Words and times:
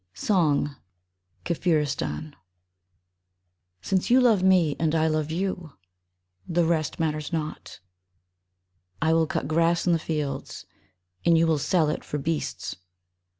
SONG. 0.15 0.71
SINCE 1.45 4.09
you 4.09 4.19
love 4.19 4.41
me 4.41 4.75
and 4.79 4.95
I 4.95 5.05
love 5.05 5.29
you 5.29 5.73
The 6.47 6.65
rest 6.65 6.99
matters 6.99 7.31
not; 7.31 7.79
I 8.99 9.13
will 9.13 9.27
cut 9.27 9.47
grass 9.47 9.85
in 9.85 9.93
the 9.93 9.99
fields 9.99 10.65
And 11.23 11.37
you 11.37 11.45
will 11.45 11.59
sell 11.59 11.87
it 11.89 12.03
for 12.03 12.17
beasts. 12.17 12.77